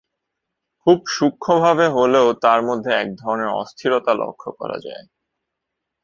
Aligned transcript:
খুব 0.87 0.99
সূক্ষ্মভাবে 1.15 1.85
হলেও 1.97 2.27
তার 2.43 2.59
মধ্যে 2.67 2.91
এক 3.01 3.07
ধরনের 3.15 3.49
অস্থিরতা 3.61 4.13
লক্ষ 4.21 4.43
করা 4.59 4.77
যায়। 4.85 5.05